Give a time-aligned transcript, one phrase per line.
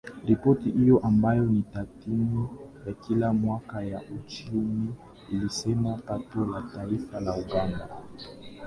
[0.25, 2.47] Ripoti hiyo ambayo ni tathmini
[2.87, 4.93] ya kila mwaka ya uchumi
[5.31, 7.87] ilisema pato la taifa la Uganda